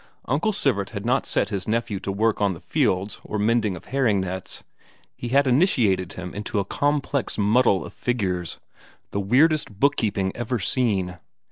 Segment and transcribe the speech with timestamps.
[0.25, 3.85] Uncle Sivert had not set this nephew to work on the fields or mending of
[3.85, 4.63] herring nets;
[5.15, 8.57] he had initiated him into a complex muddle of figures,
[9.11, 11.19] the weirdest book keeping ever seen.